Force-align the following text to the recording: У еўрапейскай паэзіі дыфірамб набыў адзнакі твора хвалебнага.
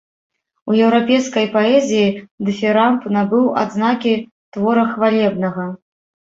У 0.69 0.77
еўрапейскай 0.85 1.45
паэзіі 1.57 2.07
дыфірамб 2.49 3.07
набыў 3.19 3.45
адзнакі 3.67 4.17
твора 4.57 4.91
хвалебнага. 4.97 5.71